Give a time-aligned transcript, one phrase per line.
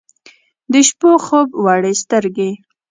[0.71, 2.49] د شپو خوب وړي سترګې